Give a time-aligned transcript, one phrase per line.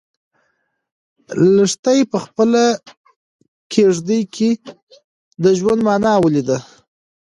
[1.55, 2.63] لښتې په خپله
[3.73, 4.49] کيږدۍ کې
[5.43, 6.57] د ژوند مانا ولیده.